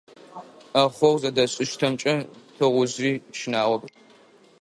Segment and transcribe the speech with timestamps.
[0.71, 2.15] Ӏэхъогъу зэдэзыштэмкӏэ
[2.55, 3.83] тыгъужъыри щынагъоп.